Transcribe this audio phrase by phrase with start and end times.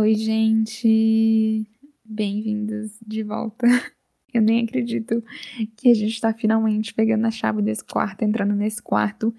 [0.00, 1.66] Oi, gente!
[2.02, 3.66] Bem-vindos de volta.
[4.32, 5.22] Eu nem acredito
[5.76, 9.34] que a gente está finalmente pegando a chave desse quarto, entrando nesse quarto.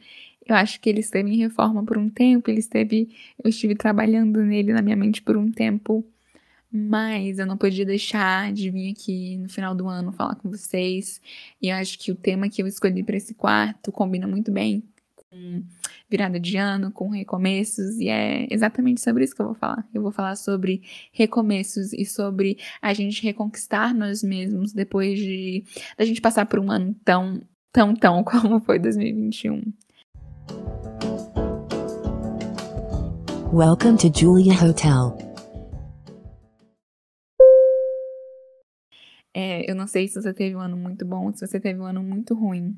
[0.45, 3.09] Eu acho que ele esteve em reforma por um tempo, ele esteve.
[3.43, 6.05] Eu estive trabalhando nele na minha mente por um tempo,
[6.71, 11.19] mas eu não podia deixar de vir aqui no final do ano falar com vocês.
[11.59, 14.83] E eu acho que o tema que eu escolhi para esse quarto combina muito bem
[16.09, 19.87] virada de ano, com recomeços, e é exatamente sobre isso que eu vou falar.
[19.93, 20.81] Eu vou falar sobre
[21.13, 25.63] recomeços e sobre a gente reconquistar nós mesmos depois de
[25.97, 27.41] da gente passar por um ano tão,
[27.71, 29.61] tão, tão como foi 2021.
[33.53, 35.17] Welcome to Julia Hotel.
[39.33, 41.85] É, eu não sei se você teve um ano muito bom, se você teve um
[41.85, 42.77] ano muito ruim,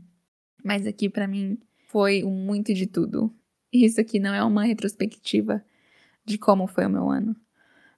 [0.64, 1.58] mas aqui para mim
[1.94, 3.32] foi muito de tudo.
[3.72, 5.64] Isso aqui não é uma retrospectiva
[6.26, 7.36] de como foi o meu ano.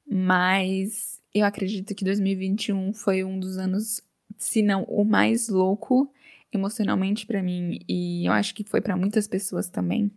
[0.05, 4.02] Mas eu acredito que 2021 foi um dos anos,
[4.37, 6.12] se não o mais louco
[6.52, 10.12] emocionalmente para mim e eu acho que foi para muitas pessoas também.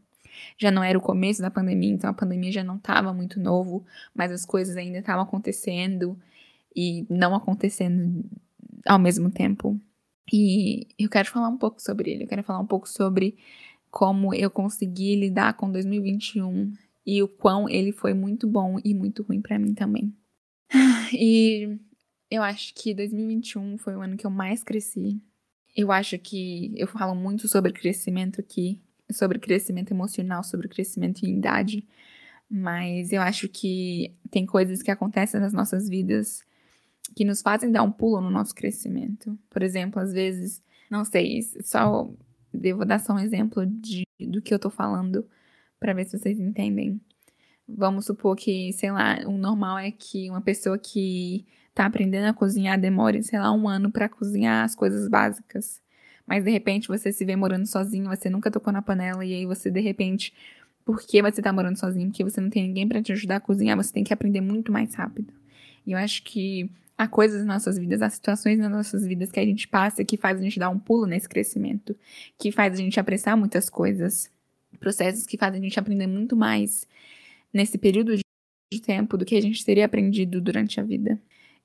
[0.57, 3.87] Já não era o começo da pandemia, então a pandemia já não estava muito novo,
[4.15, 6.19] mas as coisas ainda estavam acontecendo
[6.75, 8.25] e não acontecendo
[8.85, 9.81] ao mesmo tempo.
[10.33, 13.37] E eu quero falar um pouco sobre ele, eu quero falar um pouco sobre
[13.91, 16.73] como eu consegui lidar com 2021
[17.07, 20.15] e o quão ele foi muito bom e muito ruim para mim também.
[21.11, 21.79] E
[22.31, 25.19] eu acho que 2021 foi o ano que eu mais cresci.
[25.75, 28.79] Eu acho que eu falo muito sobre crescimento aqui,
[29.11, 31.87] sobre crescimento emocional, sobre crescimento em idade,
[32.51, 36.45] mas eu acho que tem coisas que acontecem nas nossas vidas
[37.15, 39.39] que nos fazem dar um pulo no nosso crescimento.
[39.51, 42.09] Por exemplo, às vezes, não sei, só
[42.53, 45.27] Devo dar só um exemplo de, do que eu tô falando
[45.79, 47.01] para ver se vocês entendem.
[47.67, 52.33] Vamos supor que, sei lá, o normal é que uma pessoa que tá aprendendo a
[52.33, 55.81] cozinhar demore, sei lá, um ano para cozinhar as coisas básicas.
[56.27, 59.47] Mas de repente você se vê morando sozinho, você nunca tocou na panela e aí
[59.47, 60.33] você de repente,
[60.85, 62.09] por que você tá morando sozinho?
[62.09, 64.73] Porque você não tem ninguém para te ajudar a cozinhar, você tem que aprender muito
[64.73, 65.33] mais rápido.
[65.89, 69.41] E eu acho que há coisas nas nossas vidas, há situações nas nossas vidas que
[69.41, 71.97] a gente passa que faz a gente dar um pulo nesse crescimento,
[72.39, 74.31] que faz a gente apressar muitas coisas,
[74.79, 76.87] processos que fazem a gente aprender muito mais
[77.51, 81.19] nesse período de tempo do que a gente teria aprendido durante a vida.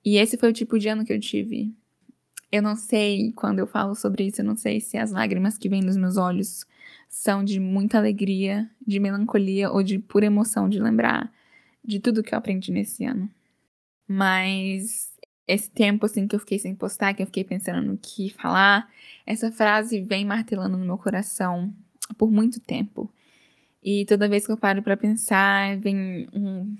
[0.06, 1.73] E esse foi o tipo de ano que eu tive.
[2.50, 5.67] Eu não sei, quando eu falo sobre isso, eu não sei se as lágrimas que
[5.67, 6.66] vêm nos meus olhos
[7.09, 11.29] são de muita alegria, de melancolia ou de pura emoção de lembrar
[11.83, 13.29] de tudo que eu aprendi nesse ano.
[14.07, 15.13] Mas
[15.47, 18.89] esse tempo assim que eu fiquei sem postar, que eu fiquei pensando no que falar,
[19.25, 21.73] essa frase vem martelando no meu coração
[22.17, 23.11] por muito tempo.
[23.83, 26.75] E toda vez que eu paro para pensar, vem um,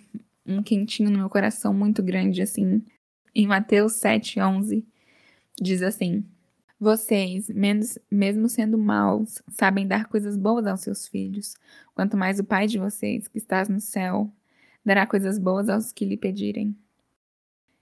[0.46, 2.82] um quentinho no meu coração muito grande assim.
[3.36, 4.86] Em Mateus 7:11
[5.62, 6.24] diz assim:
[6.80, 7.50] Vocês,
[8.10, 11.56] mesmo sendo maus, sabem dar coisas boas aos seus filhos.
[11.94, 14.32] Quanto mais o Pai de vocês, que está no céu,
[14.86, 16.76] dará coisas boas aos que lhe pedirem.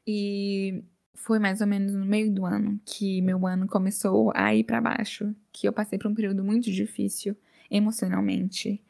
[0.06, 4.64] E foi mais ou menos no meio do ano que meu ano começou a ir
[4.64, 7.36] para baixo, que eu passei por um período muito difícil
[7.70, 8.82] emocionalmente.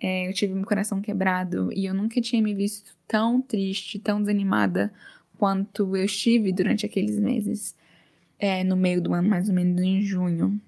[0.00, 4.20] É, eu tive meu coração quebrado e eu nunca tinha me visto tão triste, tão
[4.20, 4.92] desanimada
[5.38, 7.74] quanto eu estive durante aqueles meses,
[8.38, 10.60] é, no meio do ano, mais ou menos em junho.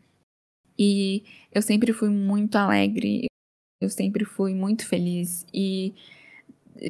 [0.78, 3.26] E eu sempre fui muito alegre,
[3.80, 5.94] eu sempre fui muito feliz e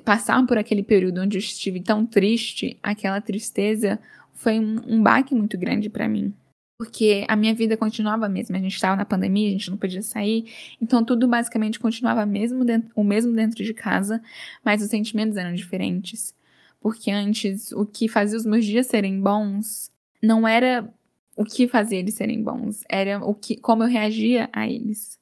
[0.04, 3.98] passar por aquele período onde eu estive tão triste, aquela tristeza
[4.34, 6.32] foi um, um baque muito grande para mim.
[6.78, 8.58] Porque a minha vida continuava a mesma.
[8.58, 10.52] A gente estava na pandemia, a gente não podia sair.
[10.80, 14.22] Então tudo basicamente continuava mesmo dentro, o mesmo dentro de casa,
[14.64, 16.34] mas os sentimentos eram diferentes.
[16.80, 19.90] Porque antes, o que fazia os meus dias serem bons
[20.22, 20.88] não era
[21.34, 25.18] o que fazia eles serem bons, era o que, como eu reagia a eles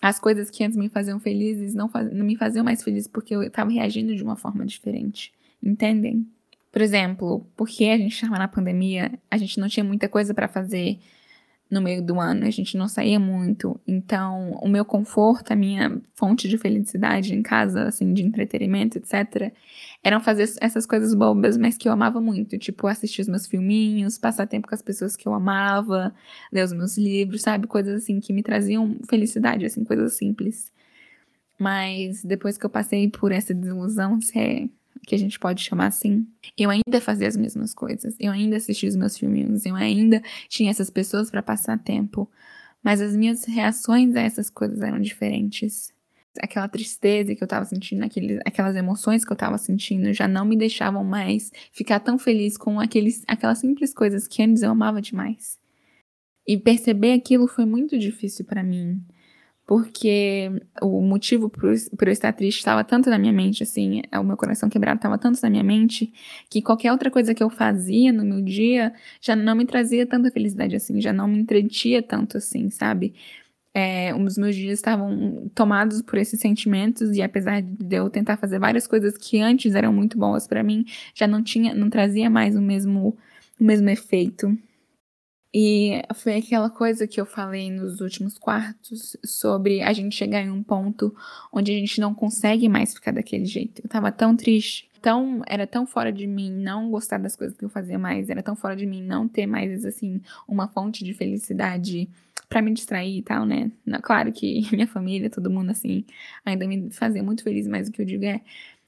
[0.00, 3.34] as coisas que antes me faziam felizes não, faz, não me faziam mais feliz porque
[3.34, 5.32] eu estava reagindo de uma forma diferente.
[5.62, 6.26] Entendem?
[6.70, 10.46] Por exemplo, porque a gente estava na pandemia, a gente não tinha muita coisa para
[10.46, 10.98] fazer
[11.70, 13.78] no meio do ano, a gente não saía muito.
[13.86, 19.52] Então, o meu conforto, a minha fonte de felicidade em casa, assim, de entretenimento, etc.,
[20.02, 22.56] eram fazer essas coisas bobas, mas que eu amava muito.
[22.58, 26.14] Tipo, assistir os meus filminhos, passar tempo com as pessoas que eu amava,
[26.52, 27.66] ler os meus livros, sabe?
[27.66, 30.72] Coisas assim que me traziam felicidade, assim, coisas simples.
[31.58, 34.68] Mas depois que eu passei por essa desilusão, é
[35.06, 38.88] que a gente pode chamar assim, eu ainda fazia as mesmas coisas, eu ainda assistia
[38.88, 42.30] os meus filminhos, eu ainda tinha essas pessoas para passar tempo,
[42.82, 45.92] mas as minhas reações a essas coisas eram diferentes.
[46.40, 48.04] aquela tristeza que eu tava sentindo,
[48.44, 52.78] aquelas emoções que eu tava sentindo, já não me deixavam mais ficar tão feliz com
[52.78, 55.58] aqueles, aquelas simples coisas que antes eu amava demais.
[56.46, 59.02] E perceber aquilo foi muito difícil para mim
[59.68, 60.50] porque
[60.80, 64.66] o motivo por eu estar triste estava tanto na minha mente, assim, o meu coração
[64.70, 66.10] quebrado estava tanto na minha mente,
[66.48, 70.30] que qualquer outra coisa que eu fazia no meu dia já não me trazia tanta
[70.30, 73.14] felicidade assim, já não me entretia tanto assim, sabe?
[73.74, 78.58] É, os meus dias estavam tomados por esses sentimentos e apesar de eu tentar fazer
[78.58, 82.56] várias coisas que antes eram muito boas para mim, já não tinha, não trazia mais
[82.56, 83.18] o mesmo,
[83.60, 84.56] o mesmo efeito.
[85.52, 90.50] E foi aquela coisa que eu falei nos últimos quartos sobre a gente chegar em
[90.50, 91.14] um ponto
[91.50, 93.80] onde a gente não consegue mais ficar daquele jeito.
[93.82, 97.64] Eu tava tão triste, tão era tão fora de mim não gostar das coisas que
[97.64, 101.14] eu fazia mais, era tão fora de mim não ter mais assim uma fonte de
[101.14, 102.08] felicidade
[102.46, 103.70] para me distrair e tal, né?
[104.02, 106.04] Claro que minha família, todo mundo assim,
[106.44, 108.42] ainda me fazia muito feliz, mas o que eu digo é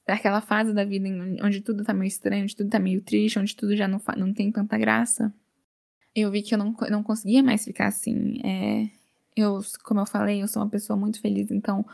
[0.07, 1.09] daquela fase da vida
[1.43, 4.33] onde tudo tá meio estranho, onde tudo tá meio triste, onde tudo já não, não
[4.35, 5.33] tem tanta graça
[6.15, 8.41] eu vi que eu não, não conseguia mais ficar assim.
[8.45, 8.89] É,
[9.37, 11.85] eu, como eu falei, eu sou uma pessoa muito feliz, então,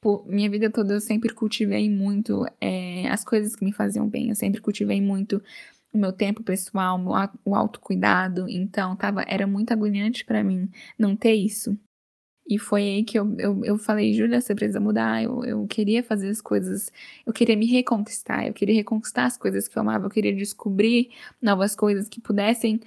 [0.00, 4.30] por minha vida toda eu sempre cultivei muito é, as coisas que me faziam bem,
[4.30, 5.42] eu sempre cultivei muito
[5.92, 7.00] o meu tempo pessoal,
[7.44, 10.68] o autocuidado, então tava, era muito agoniante para mim
[10.98, 11.78] não ter isso.
[12.48, 15.20] E foi aí que eu, eu, eu falei, Júlia, você precisa mudar.
[15.22, 16.92] Eu, eu queria fazer as coisas,
[17.26, 21.10] eu queria me reconquistar, eu queria reconquistar as coisas que eu amava, eu queria descobrir
[21.42, 22.80] novas coisas que pudessem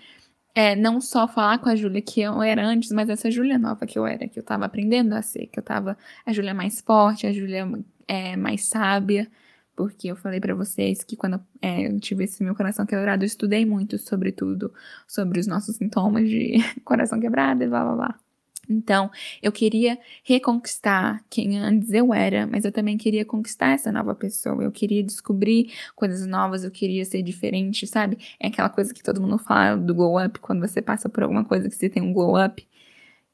[0.55, 3.85] é, não só falar com a Júlia que eu era antes, mas essa Júlia nova
[3.85, 6.81] que eu era, que eu tava aprendendo a ser, que eu tava a Júlia mais
[6.81, 7.67] forte, a Júlia
[8.07, 9.29] é, mais sábia,
[9.75, 13.27] porque eu falei para vocês que quando é, eu tive esse meu coração quebrado, eu
[13.27, 14.73] estudei muito sobre tudo,
[15.07, 18.28] sobre os nossos sintomas de coração quebrado e blá blá blá.
[18.69, 19.09] Então,
[19.41, 24.63] eu queria reconquistar quem antes eu era, mas eu também queria conquistar essa nova pessoa.
[24.63, 28.17] Eu queria descobrir coisas novas, eu queria ser diferente, sabe?
[28.39, 31.43] É aquela coisa que todo mundo fala do glow up, quando você passa por alguma
[31.43, 32.65] coisa que você tem um glow up,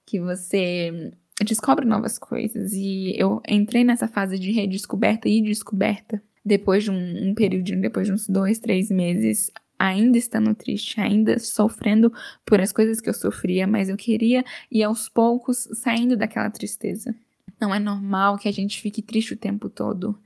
[0.06, 1.12] que você
[1.44, 2.74] descobre novas coisas.
[2.74, 8.08] E eu entrei nessa fase de redescoberta e descoberta depois de um, um período, depois
[8.08, 12.12] de uns dois, três meses ainda estando triste, ainda sofrendo
[12.46, 17.16] por as coisas que eu sofria, mas eu queria ir aos poucos saindo daquela tristeza.
[17.60, 20.18] Não é normal que a gente fique triste o tempo todo,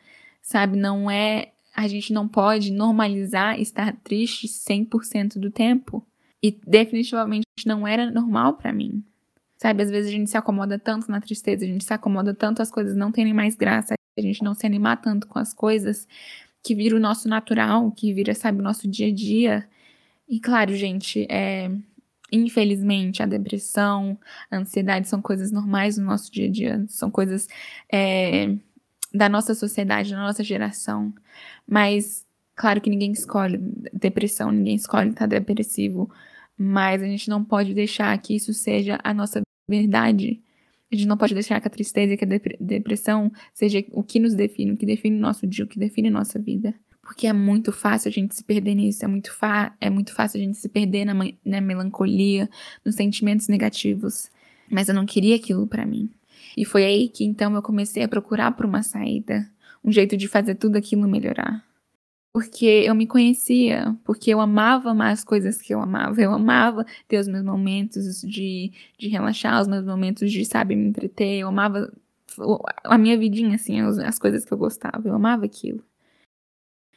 [0.42, 0.78] sabe?
[0.78, 1.52] Não é.
[1.76, 6.06] A gente não pode normalizar estar triste 100% do tempo.
[6.42, 9.04] E definitivamente não era normal para mim.
[9.58, 12.62] Sabe, às vezes a gente se acomoda tanto na tristeza, a gente se acomoda tanto
[12.62, 16.08] as coisas não terem mais graça, a gente não se animar tanto com as coisas,
[16.64, 19.68] que vira o nosso natural, que vira, sabe, o nosso dia a dia.
[20.28, 21.72] E claro, gente, é,
[22.32, 24.18] infelizmente, a depressão,
[24.52, 27.48] a ansiedade são coisas normais no nosso dia a dia, são coisas
[27.92, 28.56] é,
[29.14, 31.14] da nossa sociedade, da nossa geração.
[31.68, 32.26] Mas,
[32.56, 33.58] claro que ninguém escolhe
[33.94, 36.10] depressão, ninguém escolhe estar depressivo,
[36.58, 40.42] mas a gente não pode deixar que isso seja a nossa verdade.
[40.92, 42.28] A gente não pode deixar que a tristeza e que a
[42.60, 46.40] depressão seja o que nos define, o que define nosso dia, o que define nossa
[46.40, 46.74] vida.
[47.02, 49.32] Porque é muito fácil a gente se perder nisso, é muito,
[49.80, 51.14] é muito fácil a gente se perder na,
[51.46, 52.50] na melancolia,
[52.84, 54.30] nos sentimentos negativos.
[54.70, 56.10] Mas eu não queria aquilo para mim.
[56.58, 59.48] E foi aí que então eu comecei a procurar por uma saída,
[59.84, 61.69] um jeito de fazer tudo aquilo melhorar
[62.32, 66.22] porque eu me conhecia, porque eu amava mais coisas que eu amava.
[66.22, 70.90] Eu amava ter os meus momentos de, de relaxar, os meus momentos de, sabe, me
[70.90, 71.40] entreter.
[71.40, 71.92] Eu amava
[72.84, 75.08] a minha vidinha, assim, as, as coisas que eu gostava.
[75.08, 75.84] Eu amava aquilo.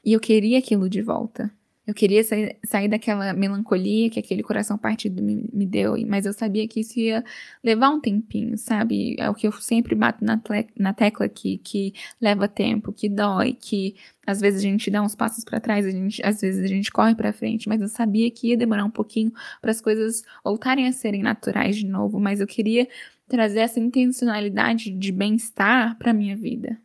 [0.04, 1.50] E eu queria aquilo de volta.
[1.84, 6.32] Eu queria sair, sair daquela melancolia que aquele coração partido me, me, deu, mas eu
[6.32, 7.24] sabia que isso ia
[7.62, 9.16] levar um tempinho, sabe?
[9.18, 10.40] É o que eu sempre bato na,
[10.78, 15.16] na tecla aqui, que leva tempo, que dói, que às vezes a gente dá uns
[15.16, 18.30] passos para trás, a gente, às vezes a gente corre para frente, mas eu sabia
[18.30, 22.40] que ia demorar um pouquinho para as coisas voltarem a serem naturais de novo, mas
[22.40, 22.86] eu queria
[23.26, 26.78] trazer essa intencionalidade de bem-estar para minha vida.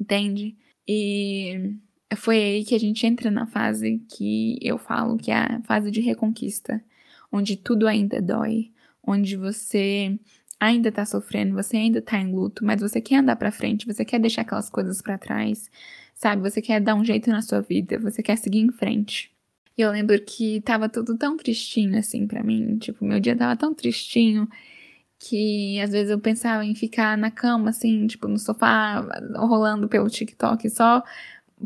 [0.00, 0.56] Entende?
[0.86, 1.76] E
[2.16, 5.90] foi aí que a gente entra na fase que eu falo que é a fase
[5.90, 6.82] de reconquista,
[7.30, 8.72] onde tudo ainda dói,
[9.02, 10.18] onde você
[10.58, 14.04] ainda tá sofrendo, você ainda tá em luto, mas você quer andar para frente, você
[14.04, 15.70] quer deixar aquelas coisas para trás,
[16.14, 16.42] sabe?
[16.42, 19.30] Você quer dar um jeito na sua vida, você quer seguir em frente.
[19.76, 23.56] E eu lembro que tava tudo tão tristinho assim para mim, tipo, meu dia tava
[23.56, 24.48] tão tristinho
[25.18, 29.00] que às vezes eu pensava em ficar na cama assim, tipo, no sofá,
[29.36, 31.02] rolando pelo TikTok só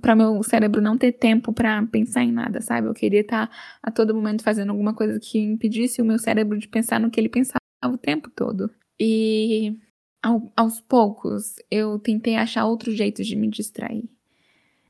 [0.01, 2.89] para meu cérebro não ter tempo para pensar em nada, sabe?
[2.89, 6.59] Eu queria estar tá a todo momento fazendo alguma coisa que impedisse o meu cérebro
[6.59, 8.71] de pensar no que ele pensava o tempo todo.
[8.99, 9.77] E
[10.23, 14.09] ao, aos poucos, eu tentei achar outros jeitos de me distrair.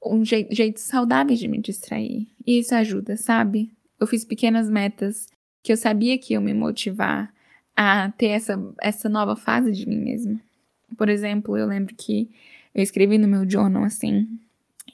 [0.04, 2.28] Um jeito, jeito saudável de me distrair.
[2.46, 3.70] E isso ajuda, sabe?
[3.98, 5.26] Eu fiz pequenas metas
[5.62, 7.32] que eu sabia que iam me motivar
[7.76, 10.40] a ter essa, essa nova fase de mim mesma.
[10.96, 12.28] Por exemplo, eu lembro que
[12.74, 14.28] eu escrevi no meu journal assim: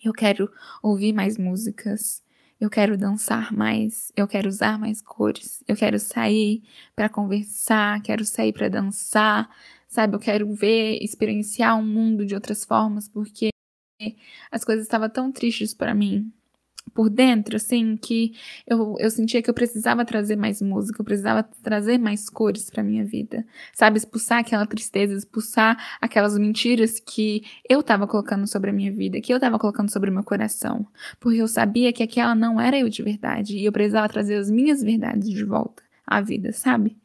[0.05, 0.51] eu quero
[0.83, 2.23] ouvir mais músicas,
[2.61, 6.63] eu quero dançar mais, eu quero usar mais cores, eu quero sair
[6.95, 9.49] para conversar, quero sair para dançar,
[9.87, 10.17] sabe?
[10.17, 13.51] Eu quero ver, experienciar o um mundo de outras formas, porque
[14.51, 16.33] as coisas estavam tão tristes para mim
[16.99, 18.35] por dentro, assim, que
[18.67, 22.83] eu, eu sentia que eu precisava trazer mais música, eu precisava trazer mais cores para
[22.83, 23.99] minha vida, sabe?
[23.99, 29.33] Expulsar aquela tristeza, expulsar aquelas mentiras que eu tava colocando sobre a minha vida, que
[29.33, 30.85] eu tava colocando sobre o meu coração,
[31.21, 34.51] porque eu sabia que aquela não era eu de verdade e eu precisava trazer as
[34.51, 36.97] minhas verdades de volta à vida, sabe?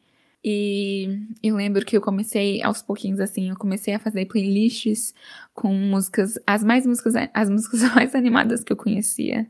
[0.46, 5.14] E eu lembro que eu comecei aos pouquinhos assim, eu comecei a fazer playlists
[5.54, 9.48] com músicas, as mais músicas, as músicas mais animadas que eu conhecia.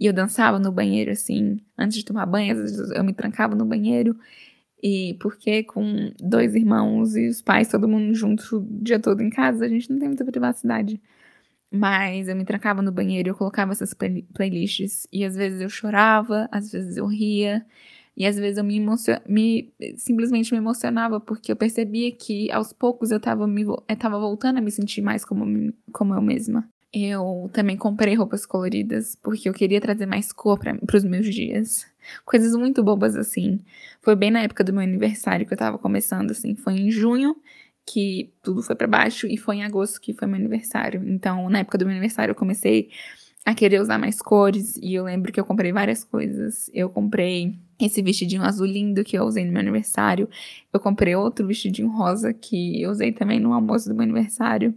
[0.00, 3.54] E eu dançava no banheiro assim, antes de tomar banho, às vezes eu me trancava
[3.54, 4.16] no banheiro.
[4.82, 9.30] E porque com dois irmãos e os pais, todo mundo junto o dia todo em
[9.30, 11.00] casa, a gente não tem muita privacidade.
[11.70, 15.68] Mas eu me trancava no banheiro, eu colocava essas play playlists e às vezes eu
[15.68, 17.66] chorava, às vezes eu ria.
[18.16, 18.80] E às vezes eu me,
[19.28, 23.62] me simplesmente me emocionava porque eu percebia que aos poucos eu estava me...
[23.62, 26.68] eu tava voltando a me sentir mais como, como eu mesma.
[26.92, 31.86] Eu também comprei roupas coloridas porque eu queria trazer mais cor para os meus dias.
[32.24, 33.60] Coisas muito bobas assim.
[34.00, 37.36] Foi bem na época do meu aniversário que eu tava começando assim, foi em junho
[37.86, 41.02] que tudo foi para baixo e foi em agosto que foi meu aniversário.
[41.06, 42.90] Então, na época do meu aniversário eu comecei
[43.48, 46.70] a querer usar mais cores e eu lembro que eu comprei várias coisas.
[46.74, 50.28] Eu comprei esse vestidinho azul lindo que eu usei no meu aniversário.
[50.70, 54.74] Eu comprei outro vestidinho rosa que eu usei também no almoço do meu aniversário.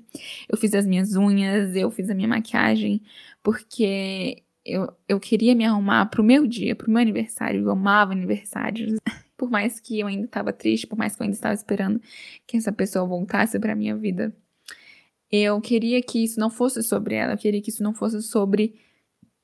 [0.48, 3.02] Eu fiz as minhas unhas, eu fiz a minha maquiagem,
[3.44, 7.62] porque eu, eu queria me arrumar pro meu dia, pro meu aniversário.
[7.62, 8.96] Eu amava aniversários.
[9.36, 12.00] Por mais que eu ainda estava triste, por mais que eu ainda estava esperando
[12.46, 14.32] que essa pessoa voltasse pra minha vida.
[15.32, 18.76] Eu queria que isso não fosse sobre ela, eu queria que isso não fosse sobre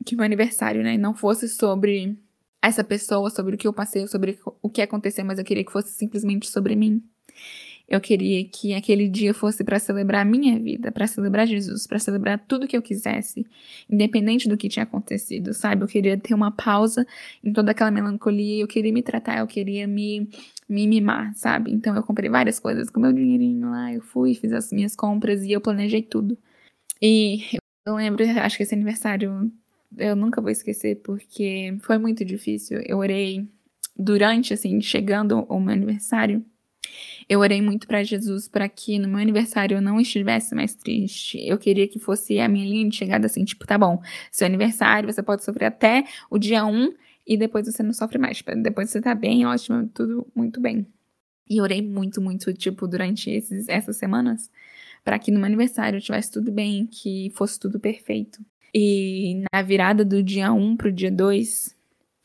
[0.06, 0.98] que meu aniversário, né?
[0.98, 2.18] Não fosse sobre
[2.62, 5.72] essa pessoa, sobre o que eu passei, sobre o que aconteceu, mas eu queria que
[5.72, 7.04] fosse simplesmente sobre mim.
[7.88, 12.38] Eu queria que aquele dia fosse para celebrar minha vida, para celebrar Jesus, para celebrar
[12.48, 13.46] tudo que eu quisesse,
[13.90, 15.84] independente do que tinha acontecido, sabe?
[15.84, 17.08] Eu queria ter uma pausa
[17.44, 20.30] em toda aquela melancolia, eu queria me tratar, eu queria me,
[20.68, 21.72] me mimar, sabe?
[21.72, 25.44] Então eu comprei várias coisas com meu dinheirinho lá, eu fui, fiz as minhas compras
[25.44, 26.38] e eu planejei tudo.
[27.02, 27.42] E
[27.86, 29.52] eu lembro, acho que esse aniversário
[29.98, 32.82] eu nunca vou esquecer porque foi muito difícil.
[32.86, 33.48] Eu orei
[33.96, 36.44] durante, assim, chegando o meu aniversário.
[37.30, 41.38] Eu orei muito para Jesus para que no meu aniversário eu não estivesse mais triste.
[41.46, 45.12] Eu queria que fosse a minha linha de chegada assim, tipo, tá bom, seu aniversário,
[45.12, 46.94] você pode sofrer até o dia 1
[47.28, 48.42] e depois você não sofre mais.
[48.64, 50.88] Depois você tá bem, ótimo, tudo muito bem.
[51.50, 54.50] E orei muito, muito, tipo, durante esses, essas semanas,
[55.04, 58.40] para que no meu aniversário tivesse tudo bem, que fosse tudo perfeito.
[58.74, 61.76] E na virada do dia 1 pro dia 2,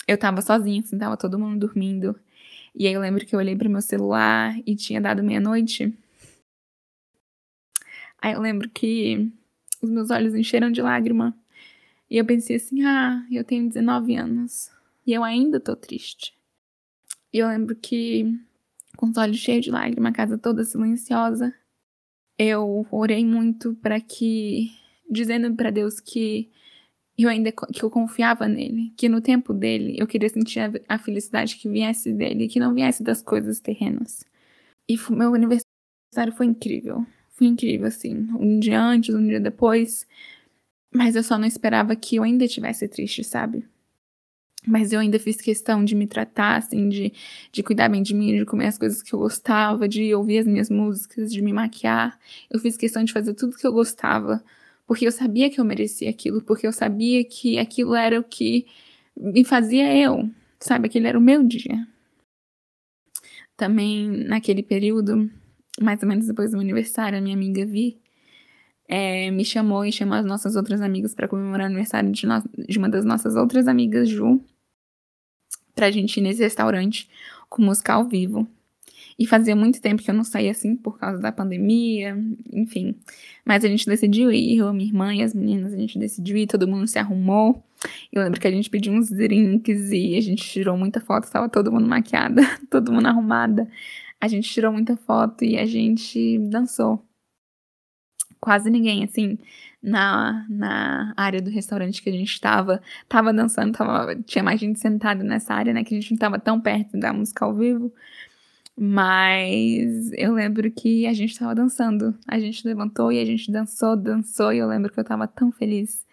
[0.06, 2.16] eu tava sozinha, assim, tava todo mundo dormindo.
[2.74, 5.92] E aí eu lembro que eu olhei pro meu celular e tinha dado meia-noite.
[8.20, 9.30] Aí eu lembro que
[9.82, 11.36] os meus olhos encheram de lágrima.
[12.08, 14.70] E eu pensei assim: ah, eu tenho 19 anos.
[15.06, 16.34] E eu ainda tô triste.
[17.32, 18.38] E eu lembro que,
[18.96, 21.54] com os olhos cheios de lágrima, a casa toda silenciosa,
[22.38, 24.70] eu orei muito para que
[25.10, 26.50] dizendo para Deus que
[27.24, 30.98] eu ainda que eu confiava nele, que no tempo dele eu queria sentir a, a
[30.98, 34.24] felicidade que viesse dele, que não viesse das coisas terrenas.
[34.88, 40.06] E meu aniversário foi incrível, foi incrível assim, um dia antes, um dia depois,
[40.94, 43.66] mas eu só não esperava que eu ainda estivesse triste, sabe?
[44.66, 47.12] Mas eu ainda fiz questão de me tratar, assim, de,
[47.50, 50.46] de cuidar bem de mim, de comer as coisas que eu gostava, de ouvir as
[50.46, 52.18] minhas músicas, de me maquiar.
[52.48, 54.42] Eu fiz questão de fazer tudo que eu gostava
[54.86, 58.66] porque eu sabia que eu merecia aquilo, porque eu sabia que aquilo era o que
[59.16, 60.28] me fazia eu,
[60.60, 60.86] sabe?
[60.86, 61.86] Aquele era o meu dia.
[63.56, 65.30] Também naquele período,
[65.80, 68.02] mais ou menos depois do meu aniversário, a minha amiga Vi
[68.88, 72.42] é, me chamou e chamou as nossas outras amigas para comemorar o aniversário de, no...
[72.68, 74.44] de uma das nossas outras amigas, Ju,
[75.74, 77.08] pra gente ir nesse restaurante
[77.48, 78.46] com música ao vivo.
[79.22, 82.18] E fazia muito tempo que eu não saía assim por causa da pandemia,
[82.52, 82.96] enfim.
[83.44, 86.48] Mas a gente decidiu ir, eu, minha irmã e as meninas, a gente decidiu ir,
[86.48, 87.62] todo mundo se arrumou.
[88.12, 91.48] Eu lembro que a gente pediu uns drinks e a gente tirou muita foto, tava
[91.48, 93.68] todo mundo maquiada, todo mundo arrumada.
[94.20, 97.00] a gente tirou muita foto e a gente dançou.
[98.40, 99.38] Quase ninguém, assim,
[99.80, 104.80] na, na área do restaurante que a gente estava, tava dançando, tava, tinha mais gente
[104.80, 107.92] sentada nessa área, né, que a gente não tava tão perto da música ao vivo.
[108.76, 112.16] Mas eu lembro que a gente tava dançando.
[112.26, 115.52] A gente levantou e a gente dançou, dançou, e eu lembro que eu tava tão
[115.52, 116.04] feliz.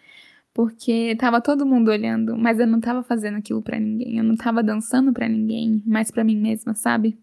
[0.53, 4.17] Porque tava todo mundo olhando, mas eu não tava fazendo aquilo para ninguém.
[4.17, 7.17] Eu não tava dançando para ninguém, mas para mim mesma, sabe?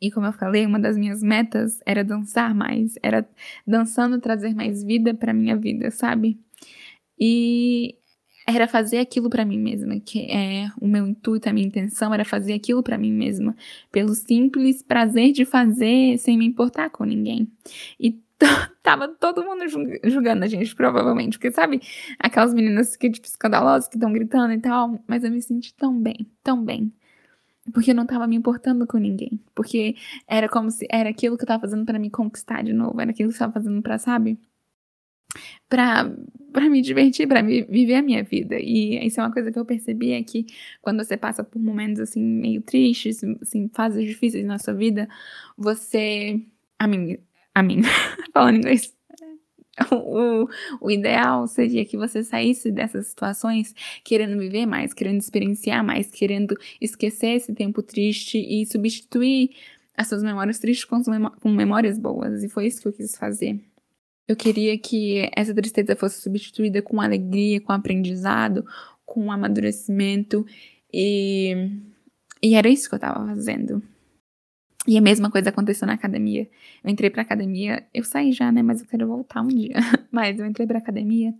[0.00, 3.28] E como eu falei, uma das minhas metas era dançar mais, era
[3.66, 6.38] dançando trazer mais vida para minha vida, sabe?
[7.18, 7.96] E
[8.46, 12.24] era fazer aquilo para mim mesma, que é o meu intuito, a minha intenção era
[12.24, 13.56] fazer aquilo para mim mesma,
[13.90, 17.50] pelo simples prazer de fazer sem me importar com ninguém.
[17.98, 18.20] E
[18.82, 19.64] tava todo mundo
[20.04, 21.80] julgando a gente, provavelmente, porque sabe,
[22.18, 25.98] aquelas meninas que tipo escandalosas que estão gritando e tal, mas eu me senti tão
[26.00, 26.92] bem, tão bem.
[27.72, 29.40] Porque eu não tava me importando com ninguém.
[29.54, 29.94] Porque
[30.26, 33.00] era como se era aquilo que eu tava fazendo para me conquistar de novo.
[33.00, 34.36] Era aquilo que eu tava fazendo pra, sabe?
[35.68, 36.10] Pra,
[36.52, 38.56] pra me divertir, me, viver a minha vida.
[38.58, 40.46] E isso é uma coisa que eu percebi é que
[40.80, 45.08] quando você passa por momentos assim, meio tristes, assim, fases difíceis na sua vida,
[45.56, 46.40] você.
[46.78, 47.18] A mim.
[47.54, 47.82] A mim.
[48.32, 48.94] Falando inglês.
[49.90, 50.46] O,
[50.82, 53.74] o ideal seria que você saísse dessas situações
[54.04, 59.50] querendo viver mais, querendo experienciar mais, querendo esquecer esse tempo triste e substituir
[59.96, 61.00] as suas memórias tristes com,
[61.40, 62.42] com memórias boas.
[62.42, 63.58] E foi isso que eu quis fazer.
[64.28, 68.64] Eu queria que essa tristeza fosse substituída com alegria, com aprendizado,
[69.04, 70.46] com amadurecimento.
[70.92, 71.54] E,
[72.42, 73.82] e era isso que eu tava fazendo.
[74.86, 76.48] E a mesma coisa aconteceu na academia.
[76.82, 78.62] Eu entrei pra academia, eu saí já, né?
[78.62, 79.76] Mas eu quero voltar um dia.
[80.10, 81.34] mas eu entrei pra academia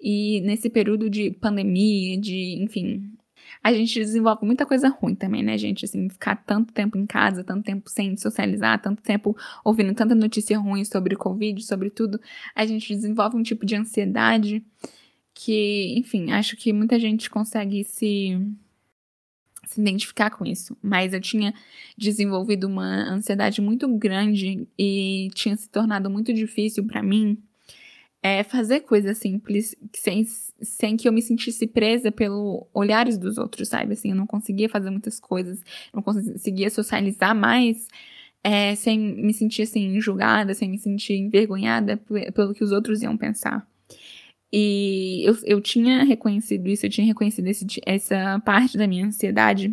[0.00, 3.10] e nesse período de pandemia, de, enfim,
[3.62, 5.84] a gente desenvolve muita coisa ruim também, né, gente?
[5.84, 10.58] Assim, ficar tanto tempo em casa, tanto tempo sem socializar, tanto tempo ouvindo tanta notícia
[10.58, 12.20] ruim sobre o Covid, sobre tudo,
[12.54, 14.64] a gente desenvolve um tipo de ansiedade
[15.34, 18.38] que, enfim, acho que muita gente consegue se
[19.66, 21.52] se identificar com isso, mas eu tinha
[21.98, 27.36] desenvolvido uma ansiedade muito grande e tinha se tornado muito difícil para mim
[28.26, 30.26] é, fazer coisas simples sem,
[30.60, 33.92] sem que eu me sentisse presa pelos olhares dos outros, sabe?
[33.92, 35.62] Assim, eu não conseguia fazer muitas coisas,
[35.94, 37.86] não conseguia socializar mais
[38.42, 41.98] é, sem me sentir assim julgada, sem me sentir envergonhada
[42.34, 43.64] pelo que os outros iam pensar.
[44.52, 49.72] E eu, eu tinha reconhecido isso, eu tinha reconhecido esse, essa parte da minha ansiedade.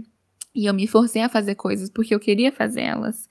[0.54, 3.28] E eu me forcei a fazer coisas porque eu queria fazê-las.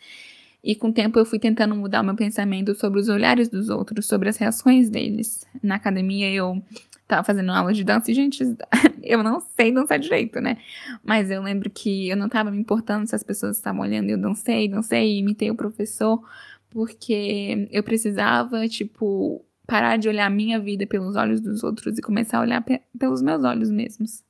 [0.63, 3.69] E com o tempo eu fui tentando mudar o meu pensamento sobre os olhares dos
[3.69, 5.45] outros, sobre as reações deles.
[5.63, 6.63] Na academia eu
[7.09, 8.43] tava fazendo aula de dança e, gente,
[9.03, 10.59] eu não sei dançar direito, né?
[11.05, 14.09] Mas eu lembro que eu não tava me importando se as pessoas estavam olhando.
[14.09, 16.23] Eu dancei, dancei, imitei o professor,
[16.71, 22.03] porque eu precisava, tipo, parar de olhar a minha vida pelos olhos dos outros e
[22.03, 24.23] começar a olhar pe pelos meus olhos mesmos.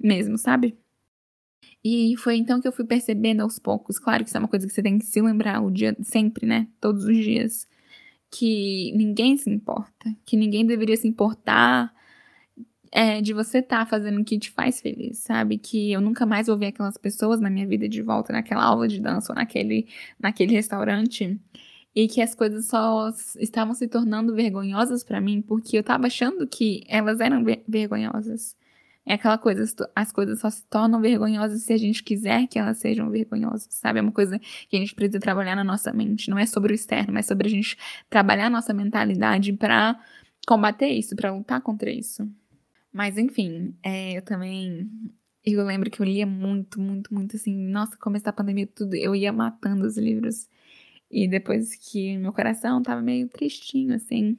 [0.00, 0.76] Mesmo, sabe?
[1.84, 4.66] E foi então que eu fui percebendo aos poucos, claro que isso é uma coisa
[4.66, 6.66] que você tem que se lembrar o dia sempre, né?
[6.80, 7.68] Todos os dias,
[8.30, 11.94] que ninguém se importa, que ninguém deveria se importar
[12.90, 15.58] é, de você estar tá fazendo o que te faz feliz, sabe?
[15.58, 18.88] Que eu nunca mais vou ver aquelas pessoas na minha vida de volta naquela aula
[18.88, 19.86] de dança ou naquele,
[20.18, 21.38] naquele restaurante
[21.94, 26.46] e que as coisas só estavam se tornando vergonhosas para mim porque eu tava achando
[26.46, 28.56] que elas eram ver vergonhosas.
[29.06, 29.64] É aquela coisa,
[29.94, 33.98] as coisas só se tornam vergonhosas se a gente quiser que elas sejam vergonhosas, sabe?
[33.98, 36.30] É uma coisa que a gente precisa trabalhar na nossa mente.
[36.30, 37.76] Não é sobre o externo, mas sobre a gente
[38.08, 40.00] trabalhar a nossa mentalidade para
[40.46, 42.26] combater isso, para lutar contra isso.
[42.92, 44.90] Mas enfim, é, eu também.
[45.44, 47.54] Eu lembro que eu lia muito, muito, muito assim.
[47.54, 48.94] Nossa, começar a pandemia, tudo.
[48.94, 50.48] Eu ia matando os livros.
[51.10, 54.38] E depois que meu coração tava meio tristinho, assim,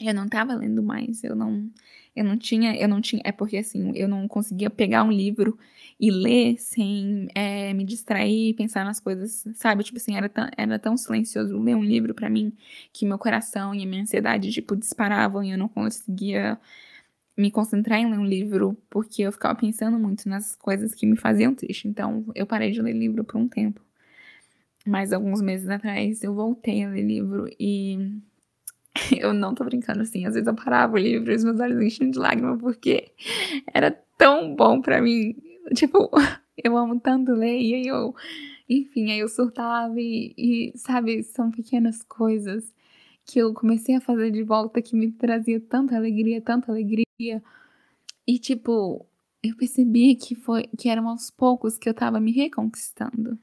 [0.00, 1.70] eu não tava lendo mais, eu não,
[2.14, 5.58] eu não tinha, eu não tinha, é porque assim, eu não conseguia pegar um livro
[5.98, 9.82] e ler sem é, me distrair, pensar nas coisas, sabe?
[9.82, 12.52] Tipo assim, era tão, era tão silencioso ler um livro para mim
[12.92, 16.58] que meu coração e a minha ansiedade, tipo, disparavam e eu não conseguia
[17.36, 21.16] me concentrar em ler um livro porque eu ficava pensando muito nas coisas que me
[21.16, 21.88] faziam triste.
[21.88, 23.80] Então, eu parei de ler livro por um tempo.
[24.86, 28.20] Mas alguns meses atrás eu voltei a ler livro e
[29.16, 30.26] eu não tô brincando assim.
[30.26, 33.12] Às vezes eu parava o livro e os meus olhos enchiam de lágrimas porque
[33.72, 35.36] era tão bom para mim.
[35.74, 36.10] Tipo,
[36.62, 38.14] eu amo tanto ler e aí eu,
[38.68, 42.74] enfim, aí eu surtava e, e, sabe, são pequenas coisas
[43.24, 47.42] que eu comecei a fazer de volta que me trazia tanta alegria, tanta alegria.
[48.26, 49.06] E tipo,
[49.42, 53.38] eu percebi que foi que eram aos poucos que eu tava me reconquistando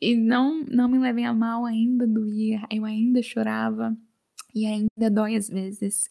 [0.00, 3.96] E não, não me levem a mal, ainda doía, eu ainda chorava
[4.54, 6.10] e ainda dói às vezes.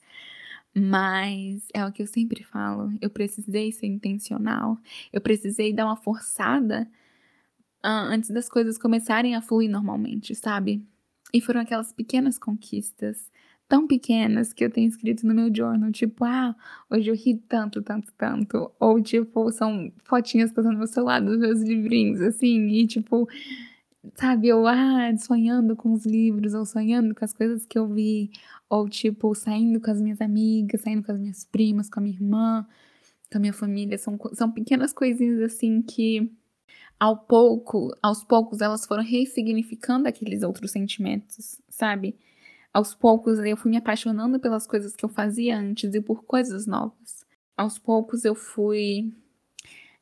[0.73, 4.77] Mas é o que eu sempre falo, eu precisei ser intencional,
[5.11, 6.87] eu precisei dar uma forçada
[7.83, 10.85] uh, antes das coisas começarem a fluir normalmente, sabe?
[11.33, 13.29] E foram aquelas pequenas conquistas,
[13.67, 16.55] tão pequenas que eu tenho escrito no meu journal, tipo, ah,
[16.89, 18.71] hoje eu ri tanto, tanto, tanto.
[18.79, 23.29] Ou, tipo, são fotinhas passando no meu celular dos meus livrinhos, assim, e, tipo,
[24.15, 28.31] sabe, eu, ah, sonhando com os livros, ou sonhando com as coisas que eu vi,
[28.69, 32.15] ou, tipo, saindo com as minhas amigas, saindo com as minhas primas, com a minha
[32.15, 32.67] irmã,
[33.31, 33.97] com a minha família.
[33.97, 36.31] São, são pequenas coisinhas, assim, que
[36.99, 42.15] ao pouco, aos poucos, elas foram ressignificando aqueles outros sentimentos, sabe?
[42.73, 46.67] Aos poucos eu fui me apaixonando pelas coisas que eu fazia antes e por coisas
[46.67, 47.25] novas.
[47.57, 49.11] Aos poucos eu fui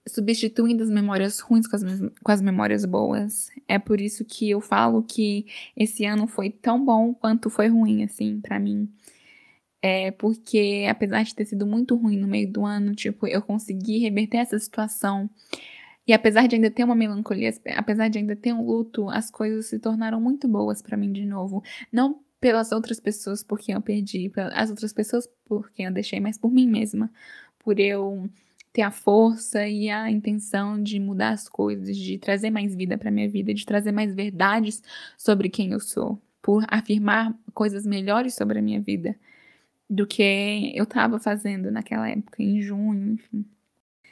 [0.07, 1.83] substituindo as memórias ruins com as,
[2.23, 3.49] com as memórias boas.
[3.67, 8.03] É por isso que eu falo que esse ano foi tão bom quanto foi ruim,
[8.03, 8.89] assim, para mim.
[9.81, 13.99] É porque, apesar de ter sido muito ruim no meio do ano, tipo, eu consegui
[13.99, 15.29] reverter essa situação
[16.09, 19.67] e apesar de ainda ter uma melancolia, apesar de ainda ter um luto, as coisas
[19.67, 21.63] se tornaram muito boas para mim de novo.
[21.91, 26.19] Não pelas outras pessoas por quem eu perdi, pelas outras pessoas por quem eu deixei,
[26.19, 27.11] mas por mim mesma.
[27.59, 28.27] Por eu
[28.79, 33.11] ter a força e a intenção de mudar as coisas, de trazer mais vida para
[33.11, 34.81] minha vida, de trazer mais verdades
[35.17, 39.17] sobre quem eu sou, por afirmar coisas melhores sobre a minha vida
[39.89, 43.45] do que eu estava fazendo naquela época, em junho, enfim.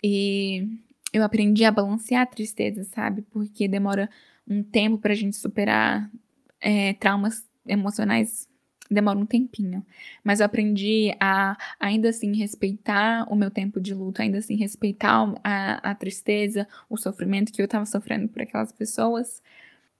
[0.04, 0.68] E
[1.14, 3.22] eu aprendi a balancear a tristeza, sabe?
[3.32, 4.10] Porque demora
[4.46, 6.12] um tempo pra gente superar
[6.60, 8.50] é, traumas emocionais.
[8.90, 9.86] Demora um tempinho.
[10.24, 15.34] Mas eu aprendi a ainda assim respeitar o meu tempo de luto, ainda assim respeitar
[15.44, 19.42] a, a tristeza, o sofrimento que eu tava sofrendo por aquelas pessoas.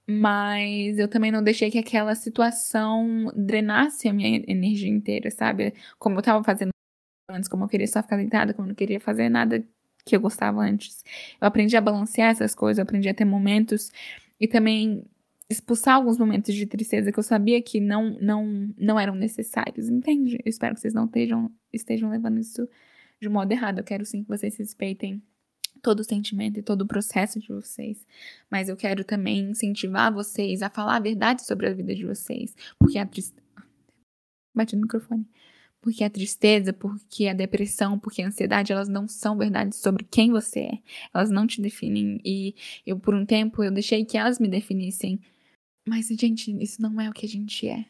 [0.06, 5.74] Mas eu também não deixei que aquela situação drenasse a minha energia inteira, sabe?
[5.98, 6.70] Como eu tava fazendo
[7.30, 9.62] antes, como eu queria só ficar deitada, como eu não queria fazer nada
[10.06, 11.04] que eu gostava antes.
[11.40, 13.90] Eu aprendi a balancear essas coisas, eu aprendi a ter momentos
[14.40, 15.04] e também
[15.50, 20.36] expulsar alguns momentos de tristeza que eu sabia que não não não eram necessários, entende?
[20.44, 22.68] Eu espero que vocês não estejam estejam levando isso
[23.20, 23.78] de um modo errado.
[23.78, 25.22] Eu quero sim que vocês respeitem
[25.82, 28.04] todo o sentimento e todo o processo de vocês,
[28.50, 32.54] mas eu quero também incentivar vocês a falar a verdade sobre a vida de vocês,
[32.78, 33.42] porque a tristeza
[34.54, 35.24] bate no microfone
[35.80, 40.30] porque a tristeza, porque a depressão, porque a ansiedade, elas não são verdades sobre quem
[40.30, 40.78] você é.
[41.14, 42.20] Elas não te definem.
[42.24, 42.54] E
[42.86, 45.20] eu, por um tempo, eu deixei que elas me definissem.
[45.88, 47.86] Mas, gente, isso não é o que a gente é.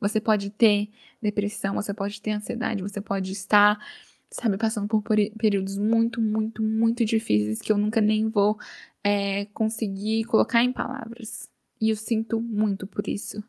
[0.00, 0.88] Você pode ter
[1.20, 3.84] depressão, você pode ter ansiedade, você pode estar,
[4.30, 8.56] sabe, passando por períodos muito, muito, muito difíceis que eu nunca nem vou
[9.02, 11.50] é, conseguir colocar em palavras.
[11.80, 13.42] E eu sinto muito por isso.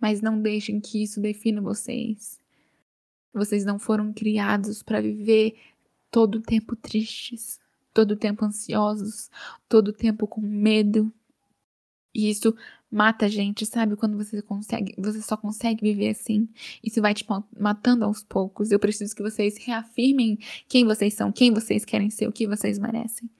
[0.00, 2.40] Mas não deixem que isso defina vocês.
[3.32, 5.54] Vocês não foram criados para viver
[6.10, 7.60] todo o tempo tristes,
[7.94, 9.30] todo o tempo ansiosos,
[9.68, 11.12] todo o tempo com medo.
[12.14, 12.54] E isso
[12.90, 13.96] mata a gente, sabe?
[13.96, 16.48] Quando você consegue, você só consegue viver assim.
[16.82, 17.24] Isso vai te
[17.58, 18.70] matando aos poucos.
[18.70, 22.78] Eu preciso que vocês reafirmem quem vocês são, quem vocês querem ser, o que vocês
[22.78, 23.30] merecem.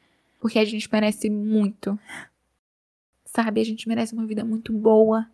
[0.41, 1.99] Porque a gente merece muito.
[3.27, 3.61] Sabe?
[3.61, 5.29] A gente merece uma vida muito boa.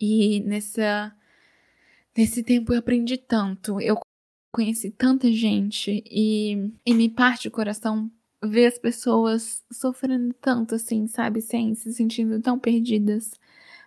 [0.00, 1.14] E nessa
[2.16, 4.00] Nesse tempo eu aprendi tanto, eu
[4.50, 8.10] conheci tanta gente e, e me parte o coração
[8.42, 13.32] ver as pessoas sofrendo tanto assim, sabe, sem se sentindo tão perdidas.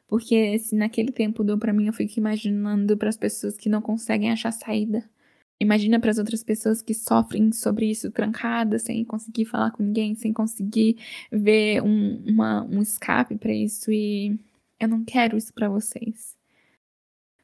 [0.08, 3.82] Porque se naquele tempo deu para mim, eu fico imaginando para as pessoas que não
[3.82, 5.08] conseguem achar saída.
[5.60, 10.16] Imagina para as outras pessoas que sofrem sobre isso trancadas, sem conseguir falar com ninguém,
[10.16, 10.98] sem conseguir
[11.32, 13.92] ver um, uma, um escape para isso.
[13.92, 14.40] E
[14.80, 16.38] eu não quero isso para vocês.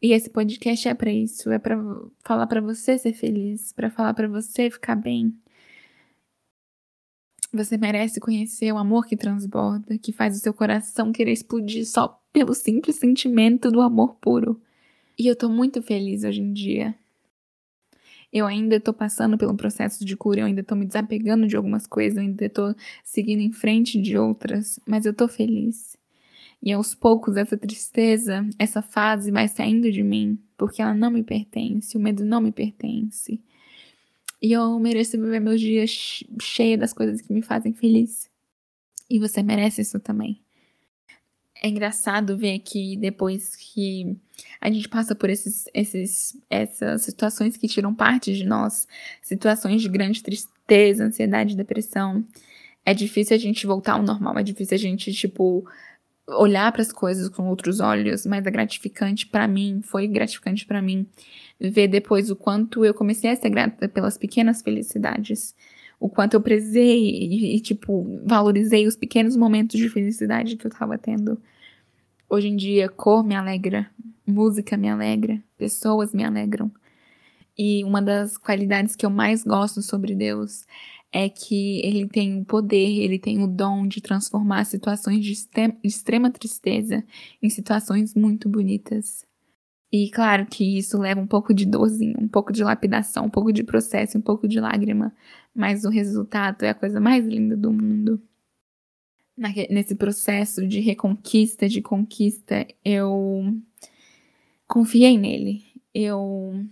[0.02, 1.78] E esse podcast é para isso, é para
[2.24, 5.36] falar para você ser feliz, para falar para você ficar bem.
[7.56, 12.22] Você merece conhecer o amor que transborda, que faz o seu coração querer explodir só
[12.34, 14.60] pelo simples sentimento do amor puro.
[15.18, 16.94] E eu tô muito feliz hoje em dia.
[18.32, 21.88] Eu ainda tô passando pelo processo de cura, eu ainda tô me desapegando de algumas
[21.88, 25.96] coisas, eu ainda tô seguindo em frente de outras, mas eu tô feliz.
[26.62, 31.24] E aos poucos essa tristeza, essa fase vai saindo de mim, porque ela não me
[31.24, 33.40] pertence, o medo não me pertence.
[34.42, 38.30] E eu mereço viver meus dias cheia das coisas que me fazem feliz.
[39.10, 40.42] E você merece isso também.
[41.62, 44.16] É engraçado ver que depois que
[44.60, 48.88] a gente passa por esses, esses, essas situações que tiram parte de nós,
[49.22, 52.24] situações de grande tristeza, ansiedade, depressão,
[52.86, 55.66] é difícil a gente voltar ao normal, é difícil a gente, tipo,
[56.28, 60.82] olhar para as coisas com outros olhos, mas é gratificante para mim, foi gratificante para
[60.82, 61.08] mim
[61.60, 65.56] ver depois o quanto eu comecei a ser grata pelas pequenas felicidades,
[66.00, 70.72] o quanto eu prezei e, e tipo, valorizei os pequenos momentos de felicidade que eu
[70.72, 71.40] tava tendo.
[72.30, 73.90] Hoje em dia, cor me alegra,
[74.26, 76.72] música me alegra, pessoas me alegram.
[77.58, 80.66] E uma das qualidades que eu mais gosto sobre Deus
[81.12, 85.34] é que ele tem o poder, ele tem o dom de transformar situações de
[85.82, 87.06] extrema tristeza
[87.42, 89.26] em situações muito bonitas.
[89.92, 93.54] E claro que isso leva um pouco de dorzinho, um pouco de lapidação, um pouco
[93.54, 95.14] de processo, um pouco de lágrima,
[95.54, 98.22] mas o resultado é a coisa mais linda do mundo.
[99.70, 103.54] Nesse processo de reconquista, de conquista, eu
[104.68, 105.64] confiei nele.
[105.94, 106.66] Eu,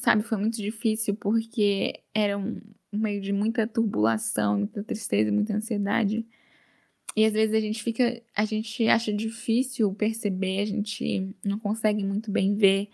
[0.00, 2.60] sabe, foi muito difícil porque era um,
[2.92, 6.26] meio de muita turbulação, muita tristeza, muita ansiedade.
[7.16, 12.04] E às vezes a gente fica, a gente acha difícil perceber, a gente não consegue
[12.04, 12.88] muito bem ver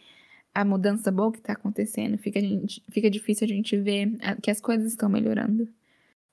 [0.54, 4.60] a mudança boa que está acontecendo, fica, gente, fica difícil a gente ver que as
[4.60, 5.68] coisas estão melhorando.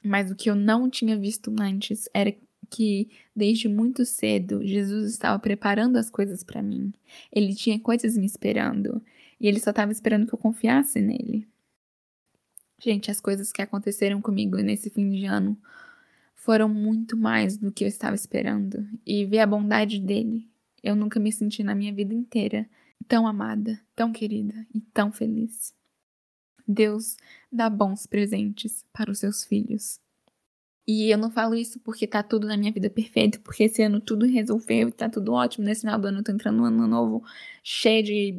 [0.02, 2.34] Mas o que eu não tinha visto antes era
[2.69, 6.93] que desde muito cedo Jesus estava preparando as coisas para mim.
[7.32, 9.02] Ele tinha coisas me esperando
[9.39, 11.48] e ele só estava esperando que eu confiasse nele.
[12.82, 15.58] Gente, as coisas que aconteceram comigo nesse fim de ano
[16.43, 18.86] foram muito mais do que eu estava esperando.
[19.06, 20.49] E ver a bondade dele,
[20.84, 22.69] eu nunca me senti na minha vida inteira
[23.08, 25.73] tão amada, tão querida e tão feliz.
[26.67, 27.15] Deus
[27.49, 30.01] dá bons presentes para os seus filhos.
[30.86, 34.01] E eu não falo isso porque tá tudo na minha vida perfeito, porque esse ano
[34.01, 35.63] tudo resolveu e tá tudo ótimo.
[35.63, 37.23] Nesse final do ano eu tô entrando no ano novo
[37.63, 38.36] cheio de.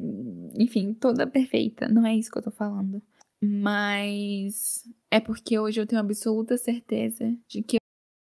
[0.59, 1.89] Enfim, toda perfeita.
[1.89, 3.01] Não é isso que eu tô falando.
[3.43, 7.79] Mas é porque hoje eu tenho absoluta certeza de que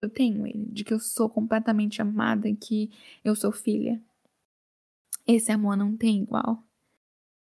[0.05, 2.89] eu tenho ele, de que eu sou completamente amada, que
[3.23, 4.01] eu sou filha.
[5.27, 6.63] Esse amor não tem igual.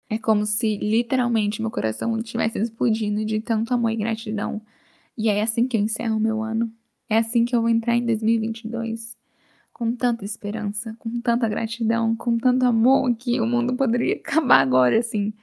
[0.10, 4.62] É como se literalmente meu coração estivesse explodindo de tanto amor e gratidão.
[5.17, 6.72] E é assim que eu encerro meu ano.
[7.10, 9.17] É assim que eu vou entrar em 2022.
[9.74, 14.98] Com tanta esperança, com tanta gratidão, com tanto amor que o mundo poderia acabar agora,
[15.00, 15.34] assim.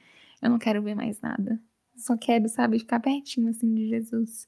[0.41, 1.59] Eu não quero ver mais nada.
[1.95, 4.47] Só quero, sabe, ficar pertinho assim de Jesus.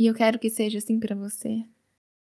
[0.00, 1.62] E eu quero que seja assim para você.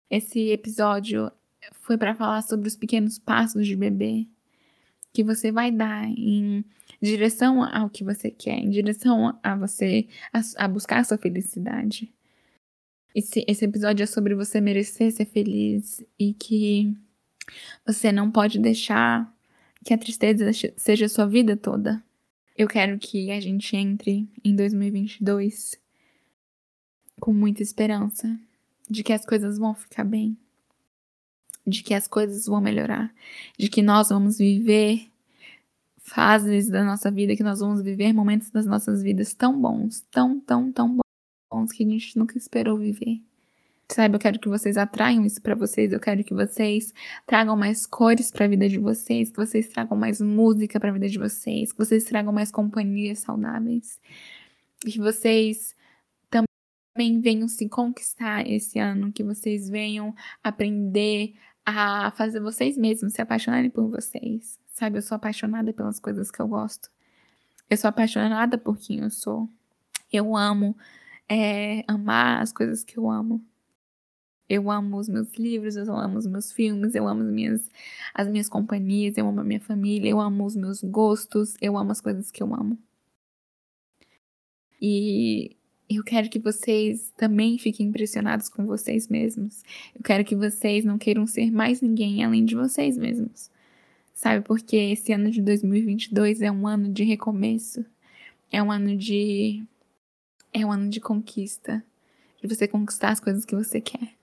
[0.08, 1.32] Esse episódio
[1.80, 4.24] foi para falar sobre os pequenos passos de bebê
[5.12, 6.64] que você vai dar em
[7.02, 12.14] direção ao que você quer, em direção a você a, a buscar a sua felicidade.
[13.12, 16.96] Esse, esse episódio é sobre você merecer ser feliz e que
[17.84, 19.36] você não pode deixar
[19.84, 22.00] que a tristeza seja sua vida toda.
[22.56, 25.84] Eu quero que a gente entre em 2022
[27.20, 28.38] com muita esperança
[28.88, 30.36] de que as coisas vão ficar bem,
[31.66, 33.12] de que as coisas vão melhorar,
[33.58, 35.10] de que nós vamos viver
[35.98, 40.38] fases da nossa vida, que nós vamos viver momentos das nossas vidas tão bons, tão,
[40.40, 40.98] tão, tão
[41.50, 43.20] bons que a gente nunca esperou viver.
[43.88, 46.92] Sabe, eu quero que vocês atraiam isso para vocês, eu quero que vocês
[47.24, 50.92] tragam mais cores para a vida de vocês, que vocês tragam mais música para a
[50.92, 54.00] vida de vocês, que vocês tragam mais companhias saudáveis,
[54.80, 55.75] que vocês
[56.96, 63.20] também venham se conquistar esse ano, que vocês venham aprender a fazer vocês mesmos se
[63.20, 64.58] apaixonarem por vocês.
[64.68, 66.88] Sabe, eu sou apaixonada pelas coisas que eu gosto.
[67.68, 69.46] Eu sou apaixonada por quem eu sou.
[70.10, 70.74] Eu amo
[71.28, 73.44] é, amar as coisas que eu amo.
[74.48, 77.70] Eu amo os meus livros, eu amo os meus filmes, eu amo as minhas,
[78.14, 81.90] as minhas companhias, eu amo a minha família, eu amo os meus gostos, eu amo
[81.90, 82.78] as coisas que eu amo.
[84.80, 85.56] E
[85.88, 89.62] eu quero que vocês também fiquem impressionados com vocês mesmos.
[89.94, 93.50] Eu quero que vocês não queiram ser mais ninguém além de vocês mesmos.
[94.14, 97.84] Sabe, porque esse ano de 2022 é um ano de recomeço.
[98.50, 99.62] É um ano de.
[100.52, 101.84] É um ano de conquista.
[102.40, 104.16] De você conquistar as coisas que você quer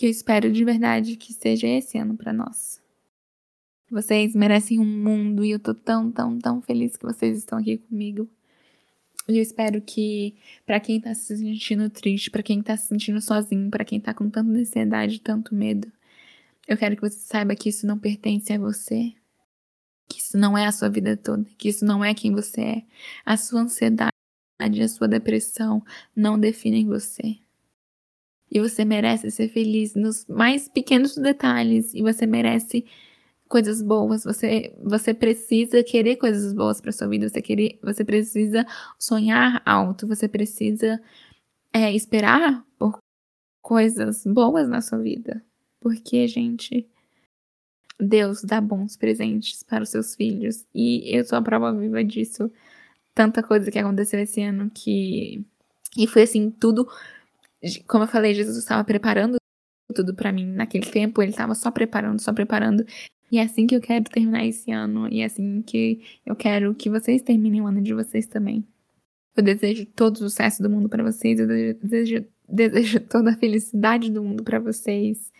[0.00, 2.80] que eu espero de verdade que seja esse ano para nós.
[3.90, 7.76] Vocês merecem um mundo e eu tô tão, tão, tão feliz que vocês estão aqui
[7.76, 8.26] comigo.
[9.28, 10.34] E eu espero que
[10.66, 14.12] para quem tá se sentindo triste, para quem tá se sentindo sozinho, para quem tá
[14.12, 15.90] com tanta ansiedade, tanto medo,
[16.66, 19.12] eu quero que você saiba que isso não pertence a você.
[20.08, 22.82] Que isso não é a sua vida toda, que isso não é quem você é.
[23.24, 24.10] A sua ansiedade,
[24.60, 27.38] a sua depressão não definem você.
[28.50, 31.94] E você merece ser feliz nos mais pequenos detalhes.
[31.94, 32.84] E você merece
[33.50, 34.22] coisas boas.
[34.24, 37.28] Você, você precisa querer coisas boas para sua vida.
[37.28, 38.64] Você, querer, você precisa
[38.98, 40.06] sonhar alto.
[40.06, 41.02] Você precisa
[41.72, 42.98] é, esperar por
[43.60, 45.44] coisas boas na sua vida.
[45.80, 46.88] Porque, gente,
[47.98, 50.64] Deus dá bons presentes para os seus filhos.
[50.72, 52.50] E eu sou a prova viva disso.
[53.12, 55.44] Tanta coisa que aconteceu esse ano que.
[55.98, 56.88] E foi assim, tudo.
[57.88, 59.36] Como eu falei, Jesus estava preparando
[59.92, 60.46] tudo para mim.
[60.46, 62.86] Naquele tempo, ele estava só preparando, só preparando.
[63.30, 65.08] E é assim que eu quero terminar esse ano.
[65.08, 68.66] E é assim que eu quero que vocês terminem o ano de vocês também.
[69.36, 71.38] Eu desejo todo o sucesso do mundo para vocês.
[71.38, 75.32] Eu desejo, desejo toda a felicidade do mundo para vocês.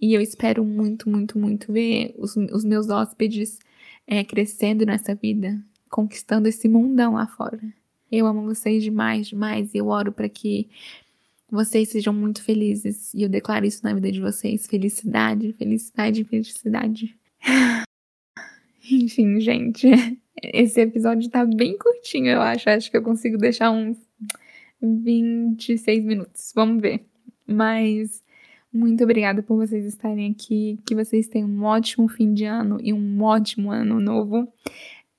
[0.00, 3.58] E eu espero muito, muito, muito ver os, os meus hóspedes
[4.06, 7.60] é, crescendo nessa vida, conquistando esse mundão lá fora.
[8.10, 9.72] Eu amo vocês demais, demais.
[9.72, 10.68] E eu oro para que
[11.50, 13.14] vocês sejam muito felizes.
[13.14, 17.21] E eu declaro isso na vida de vocês: felicidade, felicidade, felicidade.
[18.90, 19.88] Enfim, gente,
[20.42, 22.68] esse episódio tá bem curtinho, eu acho.
[22.70, 23.98] Acho que eu consigo deixar uns
[24.80, 26.52] 26 minutos.
[26.54, 27.04] Vamos ver.
[27.46, 28.22] Mas
[28.72, 30.78] muito obrigada por vocês estarem aqui.
[30.86, 34.48] Que vocês tenham um ótimo fim de ano e um ótimo ano novo.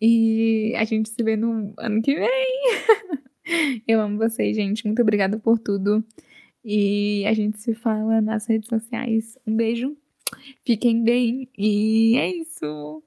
[0.01, 2.63] E a gente se vê no ano que vem.
[3.87, 4.85] eu amo vocês, gente.
[4.85, 6.03] Muito obrigada por tudo.
[6.65, 9.37] E a gente se fala nas redes sociais.
[9.45, 9.95] Um beijo
[10.65, 13.03] Fiquem bem e é isso.